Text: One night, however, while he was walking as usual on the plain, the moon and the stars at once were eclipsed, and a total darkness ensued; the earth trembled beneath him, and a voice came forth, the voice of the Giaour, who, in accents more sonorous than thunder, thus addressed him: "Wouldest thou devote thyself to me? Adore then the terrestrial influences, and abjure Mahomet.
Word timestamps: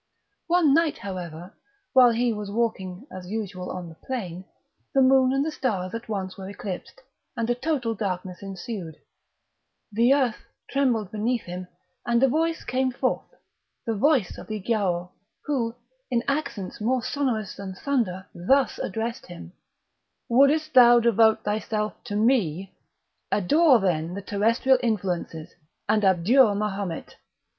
One 0.47 0.73
night, 0.73 0.97
however, 0.97 1.55
while 1.93 2.09
he 2.09 2.33
was 2.33 2.49
walking 2.49 3.05
as 3.11 3.29
usual 3.29 3.69
on 3.69 3.87
the 3.87 3.93
plain, 3.93 4.45
the 4.95 5.01
moon 5.03 5.31
and 5.31 5.45
the 5.45 5.51
stars 5.51 5.93
at 5.93 6.09
once 6.09 6.39
were 6.39 6.49
eclipsed, 6.49 6.99
and 7.37 7.47
a 7.51 7.53
total 7.53 7.93
darkness 7.93 8.41
ensued; 8.41 8.95
the 9.91 10.11
earth 10.11 10.43
trembled 10.71 11.11
beneath 11.11 11.43
him, 11.43 11.67
and 12.03 12.23
a 12.23 12.27
voice 12.27 12.63
came 12.63 12.91
forth, 12.91 13.27
the 13.85 13.93
voice 13.93 14.39
of 14.39 14.47
the 14.47 14.59
Giaour, 14.59 15.11
who, 15.45 15.75
in 16.09 16.23
accents 16.27 16.81
more 16.81 17.03
sonorous 17.03 17.55
than 17.55 17.75
thunder, 17.75 18.25
thus 18.33 18.79
addressed 18.79 19.27
him: 19.27 19.53
"Wouldest 20.27 20.73
thou 20.73 20.99
devote 20.99 21.43
thyself 21.43 21.93
to 22.05 22.15
me? 22.15 22.75
Adore 23.31 23.79
then 23.79 24.15
the 24.15 24.23
terrestrial 24.23 24.79
influences, 24.81 25.53
and 25.87 26.03
abjure 26.03 26.55
Mahomet. 26.55 27.17